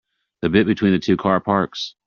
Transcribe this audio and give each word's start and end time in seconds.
The 0.41 0.49
bit 0.49 0.65
between 0.65 0.93
the 0.93 0.99
two 0.99 1.15
car 1.15 1.39
parks? 1.39 1.93